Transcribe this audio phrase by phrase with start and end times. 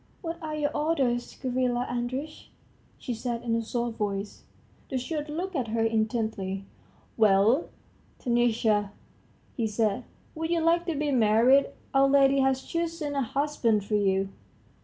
[0.23, 2.49] "What are your orders, Gavrila Andreitch?"
[2.97, 4.45] she said in a soft voice.
[4.89, 6.65] The steward looked at her intently.
[7.17, 7.69] "Well,
[8.17, 8.93] Taniusha,"
[9.55, 10.03] he said,
[10.33, 11.67] "would you like to be married?
[11.93, 14.29] Our lady has chosen a husband for you?"